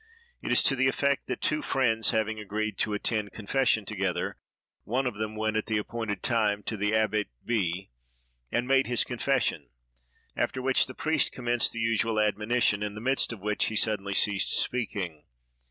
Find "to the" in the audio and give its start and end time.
0.63-0.87, 6.63-6.91